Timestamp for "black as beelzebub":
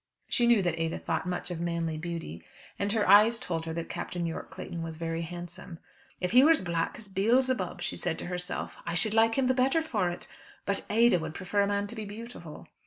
6.63-7.83